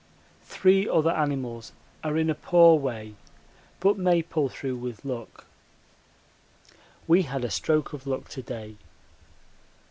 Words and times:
Three 0.45 0.89
other 0.89 1.11
animals 1.11 1.73
are 2.03 2.17
in 2.17 2.31
a 2.31 2.33
poor 2.33 2.75
way, 2.79 3.13
but 3.79 3.99
may 3.99 4.23
pull 4.23 4.49
through 4.49 4.77
with 4.77 5.05
luck. 5.05 5.45
We 7.05 7.21
had 7.21 7.45
a 7.45 7.51
stroke 7.51 7.93
of 7.93 8.07
luck 8.07 8.27
to 8.29 8.41
day. 8.41 8.77